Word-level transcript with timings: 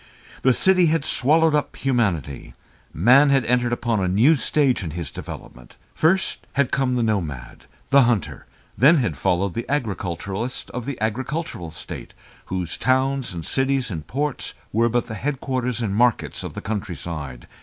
The 0.41 0.55
city 0.55 0.87
had 0.87 1.05
swallowed 1.05 1.53
up 1.53 1.75
humanity; 1.75 2.55
man 2.91 3.29
had 3.29 3.45
entered 3.45 3.71
upon 3.71 3.99
a 3.99 4.07
new 4.07 4.35
stage 4.35 4.81
in 4.81 4.89
his 4.89 5.11
development. 5.11 5.75
First 5.93 6.47
had 6.53 6.71
come 6.71 6.95
the 6.95 7.03
nomad, 7.03 7.65
the 7.91 8.01
hunter, 8.01 8.47
then 8.75 8.97
had 8.97 9.15
followed 9.15 9.53
the 9.53 9.69
agriculturist 9.69 10.71
of 10.71 10.85
the 10.85 10.99
agricultural 10.99 11.69
state, 11.69 12.15
whose 12.45 12.79
towns 12.79 13.31
and 13.31 13.45
cities 13.45 13.91
and 13.91 14.07
ports 14.07 14.55
were 14.73 14.89
but 14.89 15.05
the 15.05 15.13
headquarters 15.13 15.83
and 15.83 15.93
markets 15.93 16.41
of 16.43 16.55
the 16.55 16.61
countryside. 16.61 17.45